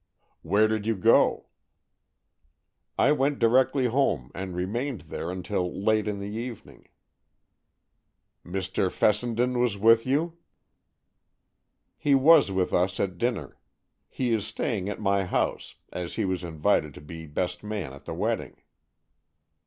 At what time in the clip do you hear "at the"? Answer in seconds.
17.93-18.15